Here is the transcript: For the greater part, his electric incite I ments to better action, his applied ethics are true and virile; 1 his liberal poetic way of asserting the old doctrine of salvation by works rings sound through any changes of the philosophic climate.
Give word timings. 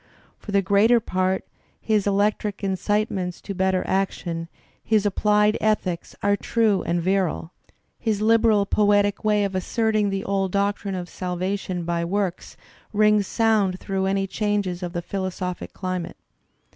For 0.39 0.51
the 0.51 0.63
greater 0.63 0.99
part, 0.99 1.45
his 1.79 2.07
electric 2.07 2.63
incite 2.63 3.09
I 3.11 3.13
ments 3.13 3.39
to 3.41 3.53
better 3.53 3.83
action, 3.85 4.47
his 4.83 5.05
applied 5.05 5.59
ethics 5.61 6.15
are 6.23 6.35
true 6.35 6.81
and 6.81 6.99
virile; 6.99 7.51
1 7.99 7.99
his 7.99 8.19
liberal 8.19 8.65
poetic 8.65 9.23
way 9.23 9.43
of 9.43 9.53
asserting 9.53 10.09
the 10.09 10.25
old 10.25 10.51
doctrine 10.51 10.95
of 10.95 11.07
salvation 11.07 11.83
by 11.85 12.03
works 12.03 12.57
rings 12.91 13.27
sound 13.27 13.79
through 13.79 14.07
any 14.07 14.25
changes 14.25 14.81
of 14.81 14.93
the 14.93 15.03
philosophic 15.03 15.71
climate. 15.71 16.17